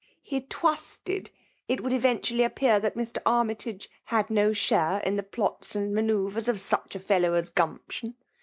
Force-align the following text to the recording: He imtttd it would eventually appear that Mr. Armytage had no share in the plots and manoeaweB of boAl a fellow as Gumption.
He 0.23 0.41
imtttd 0.41 1.29
it 1.67 1.81
would 1.83 1.93
eventually 1.93 2.41
appear 2.43 2.79
that 2.79 2.95
Mr. 2.95 3.19
Armytage 3.23 3.87
had 4.05 4.31
no 4.31 4.51
share 4.51 4.99
in 5.01 5.15
the 5.15 5.21
plots 5.21 5.75
and 5.75 5.93
manoeaweB 5.93 6.47
of 6.47 6.55
boAl 6.55 6.95
a 6.95 6.99
fellow 6.99 7.33
as 7.35 7.51
Gumption. 7.51 8.15